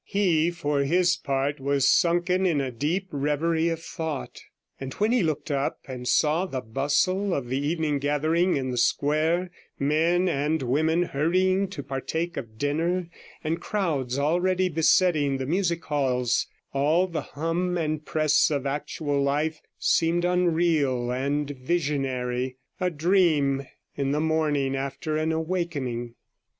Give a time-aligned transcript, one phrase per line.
[0.03, 4.41] He, for his part, was sunken in a deep reverie of thought;
[4.79, 8.79] and when he looked up and saw the bustle of the evening gathering in the
[8.79, 13.09] square, men and women hurrying to partake of dinner,
[13.43, 19.61] and crowds already besetting the music halls, all the hum and press of actual life
[19.77, 26.15] seemed unreal and visionary, a dream in the morning after an awakening.